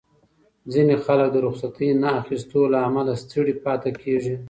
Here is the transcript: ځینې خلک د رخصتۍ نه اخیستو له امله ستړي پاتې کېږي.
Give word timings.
ځینې 0.71 0.95
خلک 1.05 1.27
د 1.31 1.37
رخصتۍ 1.47 1.89
نه 2.01 2.09
اخیستو 2.21 2.61
له 2.73 2.79
امله 2.87 3.13
ستړي 3.23 3.53
پاتې 3.65 3.89
کېږي. 4.01 4.35